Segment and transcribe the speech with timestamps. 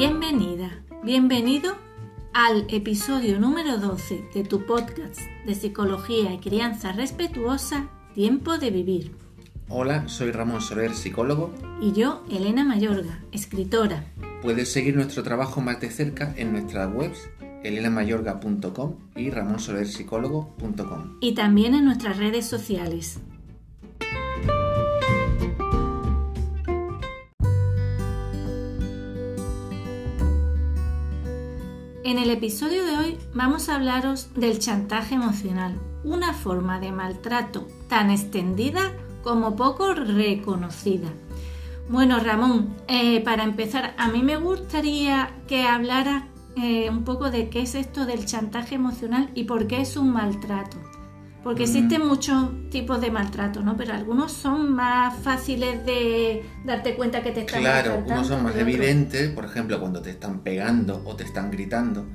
[0.00, 1.76] Bienvenida, bienvenido
[2.32, 9.14] al episodio número 12 de tu podcast de Psicología y Crianza Respetuosa, Tiempo de Vivir.
[9.68, 11.52] Hola, soy Ramón Soler, psicólogo.
[11.82, 14.06] Y yo, Elena Mayorga, escritora.
[14.40, 17.28] Puedes seguir nuestro trabajo más de cerca en nuestras webs
[17.62, 21.18] elenamayorga.com y ramonsolerpsicólogo.com.
[21.20, 23.20] Y también en nuestras redes sociales.
[32.10, 37.68] En el episodio de hoy vamos a hablaros del chantaje emocional, una forma de maltrato
[37.88, 38.80] tan extendida
[39.22, 41.06] como poco reconocida.
[41.88, 47.48] Bueno, Ramón, eh, para empezar, a mí me gustaría que hablara eh, un poco de
[47.48, 50.78] qué es esto del chantaje emocional y por qué es un maltrato.
[51.42, 53.74] Porque existen muchos tipos de maltrato, ¿no?
[53.76, 58.54] Pero algunos son más fáciles de darte cuenta que te están Claro, unos son más
[58.56, 62.06] evidentes, por ejemplo, cuando te están pegando o te están gritando,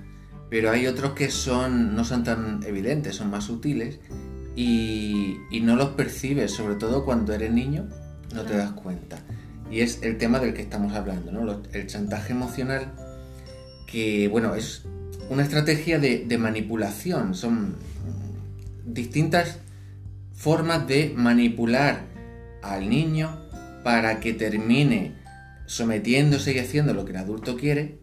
[0.49, 3.99] pero hay otros que son no son tan evidentes, son más sutiles
[4.55, 7.89] y, no los percibes, sobre todo cuando eres niño,
[8.33, 9.17] no te das cuenta.
[9.71, 11.61] Y es el tema del que estamos hablando, ¿no?
[11.73, 12.93] El chantaje emocional,
[13.87, 14.83] que, bueno, es
[15.31, 17.75] una estrategia de, de manipulación, son
[18.86, 19.59] distintas
[20.33, 22.03] formas de manipular
[22.61, 23.39] al niño
[23.83, 25.14] para que termine
[25.66, 28.00] sometiéndose y haciendo lo que el adulto quiere,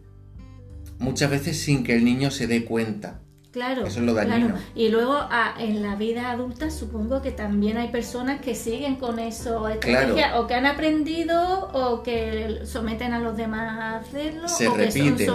[0.99, 3.19] muchas veces sin que el niño se dé cuenta.
[3.51, 4.55] Claro, Eso es lo dañino.
[4.73, 5.15] Y luego
[5.59, 10.55] en la vida adulta supongo que también hay personas que siguen con eso, o que
[10.55, 14.47] han aprendido o que someten a los demás a hacerlo.
[14.47, 15.27] Se repite,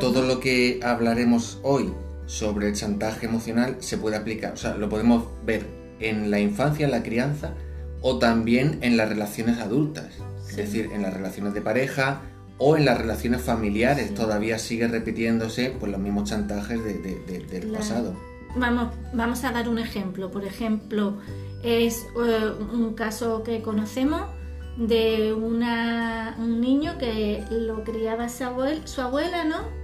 [0.00, 1.92] todo lo que hablaremos hoy
[2.28, 5.66] sobre el chantaje emocional se puede aplicar, o sea, lo podemos ver
[5.98, 7.54] en la infancia, en la crianza
[8.02, 10.06] o también en las relaciones adultas,
[10.48, 12.20] es decir, en las relaciones de pareja
[12.58, 18.14] o en las relaciones familiares, todavía sigue repitiéndose pues, los mismos chantajes del pasado.
[18.56, 21.18] Vamos, vamos a dar un ejemplo, por ejemplo,
[21.62, 24.22] es eh, un caso que conocemos
[24.76, 28.44] de una, un niño que lo criaba su,
[28.84, 29.77] su abuela, ¿no?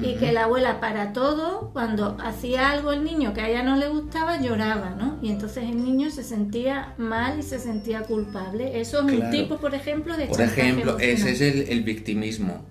[0.00, 3.76] Y que la abuela para todo, cuando hacía algo el niño que a ella no
[3.76, 5.18] le gustaba, lloraba, ¿no?
[5.22, 8.80] Y entonces el niño se sentía mal y se sentía culpable.
[8.80, 12.64] Eso es un tipo, por ejemplo, de Por ejemplo, ese es el, victimismo,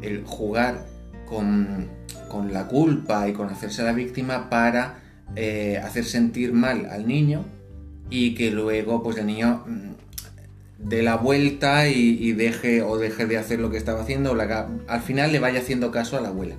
[0.00, 0.86] el jugar
[1.26, 1.88] con,
[2.50, 5.00] la culpa y con hacerse la víctima para
[5.36, 7.44] eh, hacer sentir mal al niño
[8.10, 9.93] y que luego pues el niño mm,
[10.78, 15.00] de la vuelta y, deje o deje de hacer lo que estaba haciendo, o al
[15.00, 16.56] final le vaya haciendo caso a la abuela.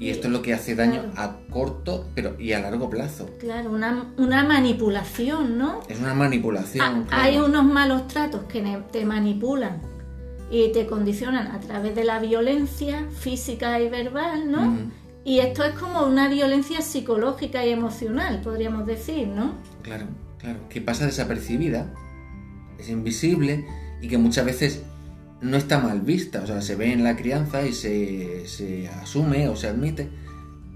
[0.00, 3.28] Y esto es lo que hace daño a corto pero y a largo plazo.
[3.40, 5.80] Claro, una, una manipulación, ¿no?
[5.88, 7.06] Es una manipulación.
[7.10, 9.80] Hay unos malos tratos que te manipulan
[10.52, 14.76] y te condicionan a través de la violencia física y verbal, ¿no?
[15.24, 19.54] Y esto es como una violencia psicológica y emocional, podríamos decir, ¿no?
[19.82, 20.06] Claro,
[20.38, 21.92] claro, que pasa desapercibida
[22.78, 23.66] es invisible
[24.00, 24.82] y que muchas veces
[25.40, 29.56] no está mal vista, o sea, se ve en la crianza y se, asume o
[29.56, 30.08] se admite,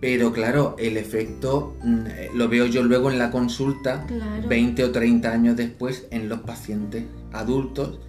[0.00, 4.06] pero claro, el efecto mm, eh, lo veo yo luego en la consulta
[4.48, 8.00] 20 o 30 años después en los pacientes adultos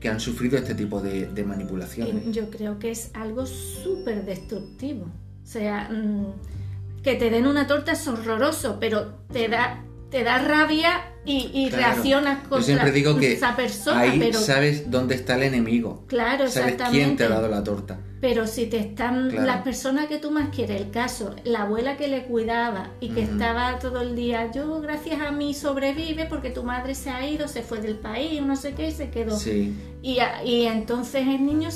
[0.00, 2.32] que han sufrido este tipo de, de manipulaciones.
[2.32, 5.04] Yo creo que es algo súper destructivo.
[5.04, 10.38] O sea, mm, que te den una torta es horroroso, pero te da te da
[10.38, 14.00] rabia y, reaccionas contra Yo siempre digo que esa persona.
[14.00, 16.04] Ahí sabes dónde está el enemigo.
[16.06, 17.98] Claro, sabes quién te ha dado la torta.
[18.20, 22.08] Pero si te están las personas que tú más quieres, el caso, la abuela que
[22.08, 26.62] le cuidaba y que estaba todo el día, yo gracias a mí sobrevive porque tu
[26.62, 29.38] madre se ha ido, se fue del país, no sé qué, y se quedó.
[29.38, 29.74] Sí.
[30.02, 31.70] Y, y entonces el niño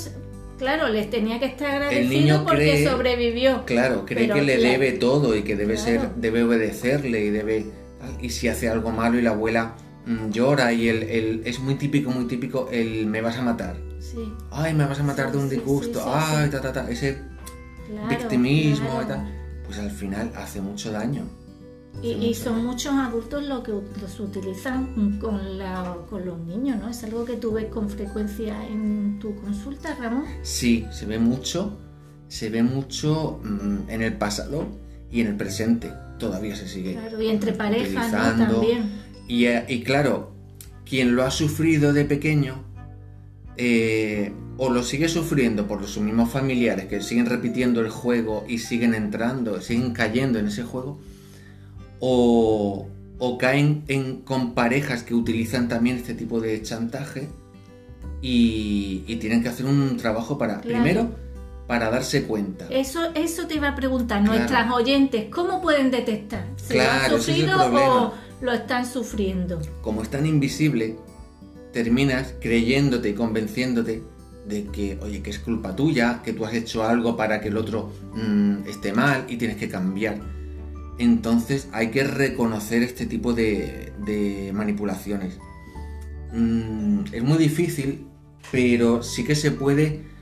[0.57, 3.63] Claro, les tenía que estar agradecido porque sobrevivió.
[3.65, 7.65] Claro, cree que le debe todo y que debe ser, debe obedecerle y debe
[8.21, 12.11] y si hace algo malo y la abuela mm, llora y el, es muy típico,
[12.11, 13.77] muy típico el me vas a matar.
[13.99, 14.33] Sí.
[14.51, 16.03] Ay, me vas a matar de un disgusto.
[16.05, 16.89] Ay, ta, ta, ta.
[16.89, 17.21] Ese
[18.09, 19.33] victimismo y tal.
[19.65, 21.23] Pues al final hace mucho daño.
[22.01, 26.89] Y, son muchos adultos los que los utilizan con, la, con los niños, ¿no?
[26.89, 30.25] Es algo que tú ves con frecuencia en tu consulta, Ramón.
[30.43, 31.75] Sí, se ve mucho,
[32.27, 34.67] se ve mucho mm, en el pasado
[35.11, 36.93] y en el presente todavía se sigue.
[36.93, 38.91] Claro, y entre parejas también.
[39.29, 40.31] Eh, y, claro,
[40.85, 42.63] quien lo ha sufrido de pequeño
[43.57, 48.59] eh, o lo sigue sufriendo por sus mismos familiares que siguen repitiendo el juego y
[48.59, 50.99] siguen entrando, siguen cayendo en ese juego,
[51.99, 52.87] o,
[53.39, 57.27] caen en, con parejas que utilizan también este tipo de chantaje
[58.21, 61.09] y, tienen que hacer un trabajo para, primero,
[61.67, 62.67] para darse cuenta.
[62.69, 67.19] Eso, eso te iba a preguntar, nuestras oyentes, ¿cómo pueden detectar si Claro, lo han
[67.19, 69.59] es sufrido o lo están sufriendo?
[69.81, 70.95] Como es tan invisible,
[71.73, 74.01] terminas creyéndote y convenciéndote
[74.47, 77.57] de que, oye, que es culpa tuya, que tú has hecho algo para que el
[77.57, 80.19] otro mm, esté mal y tienes que cambiar.
[80.99, 85.37] Entonces hay que reconocer este tipo de, de manipulaciones.
[86.31, 88.07] Mm, es muy difícil,
[88.51, 90.16] pero sí que se puede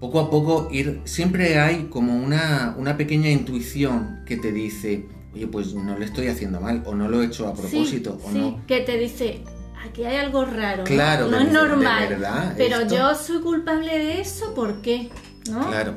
[0.00, 1.00] poco a poco ir...
[1.04, 6.28] Siempre hay como una, una pequeña intuición que te dice, oye, pues no le estoy
[6.28, 8.66] haciendo mal, o no lo he hecho a propósito, sí, o sí, no.
[8.66, 9.40] que te dice,
[9.88, 10.84] aquí hay algo raro, ¿no?
[10.84, 14.80] Claro, no, de- es de normal, verdad, pero esto- yo soy culpable de eso, ¿por
[14.82, 15.08] qué?
[15.50, 15.68] ¿No?
[15.68, 15.94] Claro.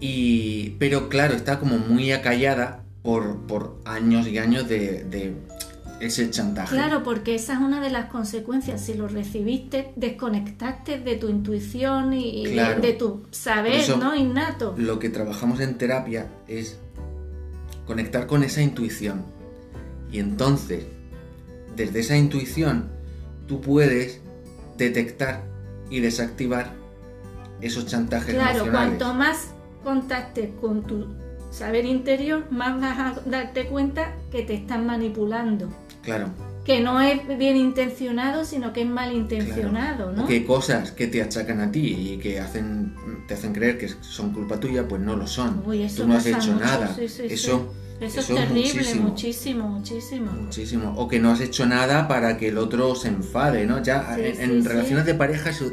[0.00, 5.34] Y, pero claro, está como muy acallada por, por años y años de, de
[6.06, 6.74] ese chantaje.
[6.74, 8.80] Claro, porque esa es una de las consecuencias.
[8.84, 14.14] Si lo recibiste, desconectaste de tu intuición y de- tu saber, eso- ¿no?
[14.14, 14.74] Innato.
[14.76, 16.76] Lo que trabajamos en terapia es
[17.86, 19.24] conectar con esa intuición.
[20.10, 20.84] Y entonces,
[21.76, 22.90] desde esa intuición,
[23.46, 24.20] tú puedes
[24.76, 25.44] detectar
[25.90, 26.72] y desactivar
[27.60, 28.98] esos chantajes Claro, emocionales.
[28.98, 29.48] cuanto más
[29.84, 31.06] contactes con tu
[31.52, 35.68] saber interior, más vas a darte cuenta que te están manipulando.
[36.02, 36.30] Claro.
[36.64, 40.24] Que no es bien intencionado, sino que es malintencionado, ¿no?
[40.24, 42.94] O que cosas que te achacan a ti y que hacen,
[43.28, 45.62] te hacen creer que son culpa tuya, pues no lo son.
[45.66, 46.94] Uy, eso Tú no has hecho mucho, nada.
[46.94, 47.34] sí, sí, sí.
[47.34, 49.08] eso, Eso, es es terrible, muchísimo.
[49.08, 50.32] muchísimo, muchísimo.
[50.32, 50.94] muchísimo.
[50.96, 53.82] O que no has hecho nada para que el otro se enfade, ¿no?
[53.82, 54.68] Ya Sí, en, sí, en sí.
[54.68, 55.66] relaciones de pareja se,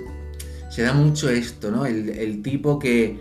[0.71, 1.85] se da mucho esto, ¿no?
[1.85, 3.15] El, el tipo que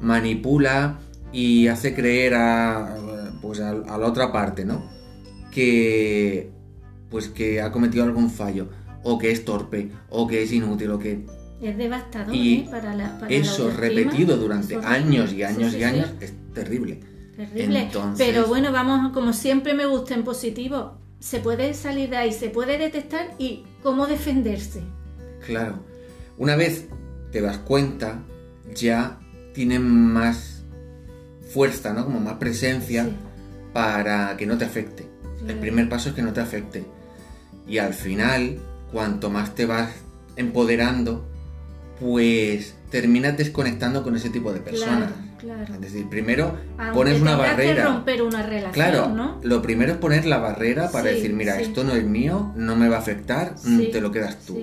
[0.00, 0.98] manipula
[1.32, 2.96] y hace creer a,
[3.40, 4.84] pues a, a la otra parte, ¿no?
[5.50, 6.50] Que
[7.10, 8.68] pues que ha cometido algún fallo,
[9.02, 11.24] o que es torpe, o que es inútil, o que
[11.60, 12.68] Es devastador Y ¿eh?
[12.70, 16.24] para la para eso repetido durante Eso años y años Sí, y años sí.
[16.26, 17.00] es terrible.
[17.36, 17.82] Terrible.
[17.82, 22.32] Entonces- Pero bueno, vamos, como siempre me gusta en positivo, se puede salir de ahí,
[22.32, 24.82] se puede detectar y cómo defenderse.
[25.44, 25.80] Claro.
[26.38, 26.86] Una vez
[27.32, 28.22] te das cuenta,
[28.74, 29.18] ya
[29.52, 30.59] tienen más
[31.52, 32.04] fuerza, ¿no?
[32.04, 33.16] Como más presencia Sí.
[33.72, 35.08] para que no te afecte.
[35.46, 36.84] El primer paso es que no te afecte.
[37.66, 38.58] Y al final,
[38.92, 39.90] cuanto más te vas
[40.36, 41.26] empoderando,
[41.98, 45.10] pues terminas desconectando con ese tipo de personas.
[45.38, 45.74] Claro, claro.
[45.74, 47.84] Es decir, primero Aunque pones una tengas que barrera.
[47.84, 49.38] romper una relación, Claro, ¿no?
[49.42, 51.62] lo primero es poner la barrera para Sí, decir, mira, sí.
[51.62, 54.60] esto no es mío, no me va a afectar, mm, Sí, te lo quedas tú.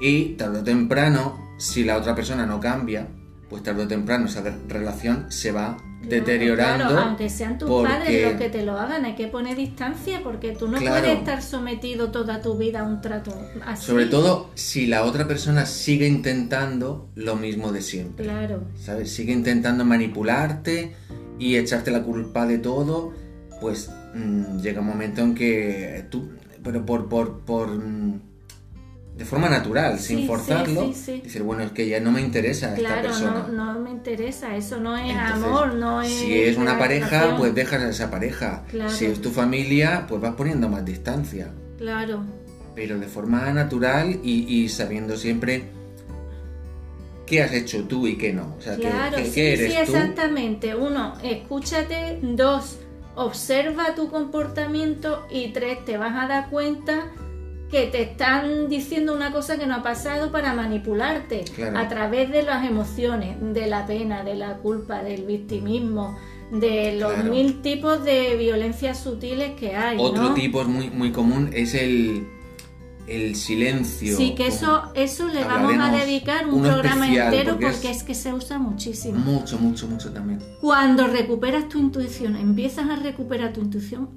[0.00, 3.08] Y tarde o temprano, si la otra persona no cambia,
[3.48, 6.86] pues tarde o temprano esa relación se va deteriorando.
[6.88, 10.20] Claro, aunque sean tus porque- padres los que te lo hagan, hay que poner distancia
[10.22, 11.00] porque tú no Claro.
[11.02, 13.32] puedes estar sometido toda tu vida a un trato
[13.64, 13.86] así.
[13.86, 18.24] Sobre todo si la otra persona sigue intentando lo mismo de siempre.
[18.24, 18.62] Claro.
[18.76, 19.10] ¿Sabes?
[19.12, 20.94] Sigue intentando manipularte
[21.38, 23.12] y echarte la culpa de todo,
[23.60, 26.30] pues mm, llega un momento en que tú,
[26.62, 28.20] pero por, por, por mm,
[29.16, 31.20] de forma natural, sin sí, forzarlo, sí, sí.
[31.24, 33.46] dices, bueno, es que ya no me interesa esta Claro, persona.
[33.50, 36.10] no, no me interesa, eso no es Entonces, amor, no es...
[36.12, 38.64] Si es una pareja, pues dejas a esa pareja.
[38.70, 38.90] Claro.
[38.90, 41.48] Si es tu familia, pues vas poniendo más distancia.
[41.78, 42.24] Claro,
[42.74, 45.64] Pero de forma natural y, y sabiendo siempre
[47.24, 48.54] qué has hecho tú y qué no.
[48.58, 49.96] O sea, claro, qué, eres sí, tú.
[49.96, 50.74] exactamente.
[50.76, 52.18] Uno, escúchate.
[52.22, 52.76] Dos,
[53.14, 55.26] observa tu comportamiento.
[55.30, 57.06] Y tres, te vas a dar cuenta
[57.70, 61.78] que te están diciendo una cosa que no ha pasado para manipularte Claro.
[61.78, 66.16] a través de las emociones, de la pena, de la culpa, del victimismo,
[66.52, 67.30] de los Claro.
[67.32, 69.96] mil tipos de violencias sutiles que hay.
[69.98, 70.34] Otro ¿no?
[70.34, 72.24] tipo es muy, muy común es el,
[73.08, 74.16] el silencio.
[74.16, 77.96] Sí, que eso, eso le vamos a dedicar un programa especial, entero porque porque, es-
[77.98, 78.02] es...
[78.04, 79.18] que se usa muchísimo.
[79.18, 80.38] Mucho, mucho, mucho también.
[80.60, 84.08] Cuando recuperas tu intuición, empiezas a recuperar tu intuición,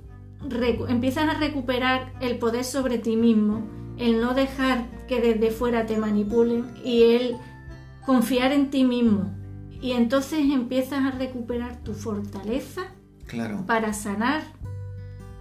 [0.87, 3.67] empiezas a recuperar el poder sobre ti mismo,
[3.97, 7.35] el no dejar que desde fuera te manipulen y el
[8.05, 9.33] confiar en ti mismo.
[9.81, 12.83] Y entonces empiezas a recuperar tu fortaleza
[13.27, 13.63] Claro.
[13.65, 14.41] para sanar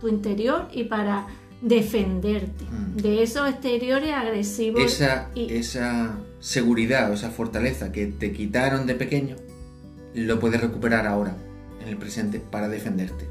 [0.00, 1.26] tu interior y para
[1.62, 2.96] defenderte Mm.
[2.96, 4.80] de esos exteriores agresivos.
[4.82, 9.36] Esa, y- esa seguridad o esa fortaleza que te quitaron de pequeño,
[10.14, 11.34] lo puedes recuperar ahora,
[11.82, 13.28] en el presente, para defenderte.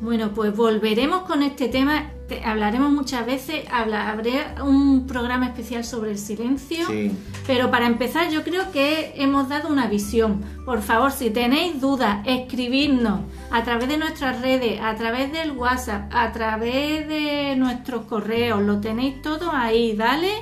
[0.00, 5.82] Bueno, pues volveremos con este tema, te- hablaremos muchas veces, habla, habrá un programa especial
[5.84, 7.10] sobre el silencio, Sí.
[7.46, 10.42] pero para empezar yo creo que hemos dado una visión.
[10.66, 13.20] Por favor, si tenéis dudas, escribidnos
[13.50, 18.80] a través de nuestras redes, a través del WhatsApp, a través de nuestros correos, lo
[18.80, 20.32] tenéis todo ahí, dale.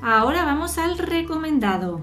[0.00, 2.00] Ahora vamos al recomendado.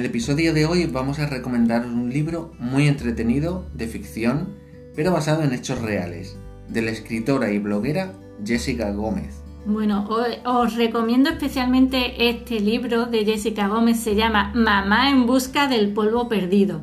[0.00, 4.48] El episodio de hoy vamos a recomendar un libro muy entretenido de ficción,
[4.96, 6.38] pero basado en hechos reales,
[6.68, 9.42] de la escritora y bloguera Jessica Gómez.
[9.66, 10.08] Bueno,
[10.46, 16.30] os, recomiendo especialmente este libro de Jessica Gómez, se llama Mamá en busca del polvo
[16.30, 16.80] perdido.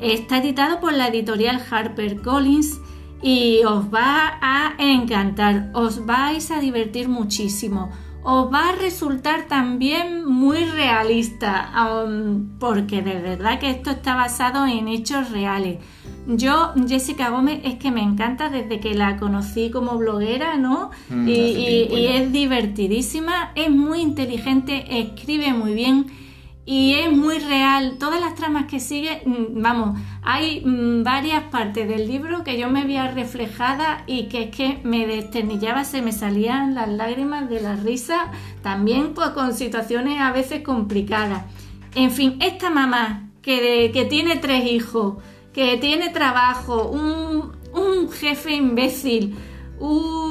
[0.00, 2.78] Está editado por la editorial Harper Collins
[3.20, 7.90] y os va a encantar, os vais a divertir muchísimo,
[8.24, 11.70] os va a resultar también muy realista,
[12.58, 15.78] porque de verdad que esto está basado en hechos reales.
[16.26, 20.90] Yo, Jessica Gómez, es que me encanta desde que la conocí como bloguera, ¿no?
[21.10, 26.06] Mm, y, es divertidísima, es muy inteligente, escribe muy bien
[26.66, 27.96] y es muy real.
[27.98, 32.70] Todas las tramas que sigue, mm, vamos, hay mm, varias partes del libro que yo
[32.70, 37.60] me veía reflejada y que es que me desternillaba, se me salían las lágrimas de
[37.60, 38.30] la risa,
[38.62, 41.44] también pues, con situaciones a veces complicadas.
[41.94, 45.16] En fin, esta mamá que, que tiene tres hijos,
[45.52, 47.52] que tiene trabajo, un,
[48.10, 49.36] jefe imbécil,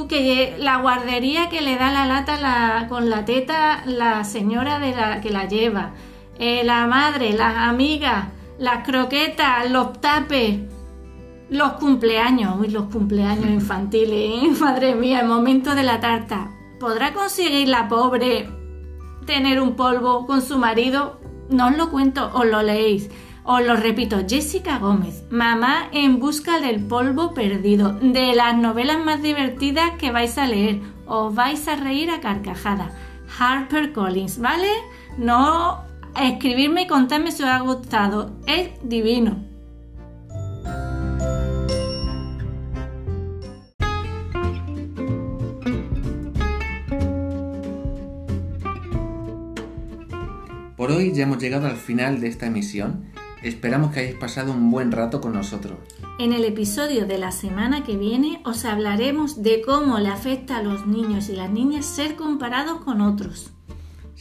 [0.10, 5.22] que la guardería que le da la lata con la teta la señora de la
[5.22, 5.94] que la lleva,
[6.38, 10.60] eh, la madre, las amigas, las croquetas, los tapes,
[11.50, 14.52] los cumpleaños, uy, los cumpleaños infantiles, ¿eh?
[14.60, 16.52] madre mía, el momento de la tarta.
[16.80, 18.50] ¿Podrá conseguir la pobre
[19.26, 21.20] tener un polvo con su marido?
[21.50, 23.10] No os lo cuento, os lo leéis.
[23.46, 29.22] Os lo repito, Jessica Gómez, Mamá en busca del polvo perdido, de las novelas más
[29.22, 30.82] divertidas que vais a leer.
[31.06, 32.92] Os vais a reír a carcajada.
[33.38, 34.70] Harper Collins, ¿vale?
[35.18, 35.83] No
[36.22, 38.32] escribirme y contarme si os ha gustado.
[38.48, 39.44] Es divino.
[50.76, 54.72] Por hoy ya hemos llegado al final de esta emisión Esperamos que hayáis pasado un
[54.72, 55.78] buen rato con nosotros.
[56.18, 60.64] En el episodio de la semana que viene os hablaremos de cómo le afecta a
[60.64, 63.52] los niños y las niñas ser comparados con otros.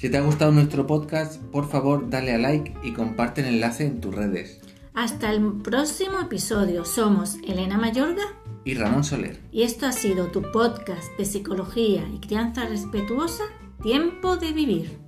[0.02, 3.86] Si te ha gustado nuestro podcast, por favor dale a like y comparte el enlace
[3.86, 4.60] en tus redes.
[4.94, 6.84] Hasta el próximo episodio.
[6.84, 8.24] Somos Elena Mayorga
[8.64, 9.38] y Ramón Soler.
[9.52, 13.44] Y esto ha sido tu podcast de psicología y crianza respetuosa,
[13.80, 14.98] Tiempo de Vivir.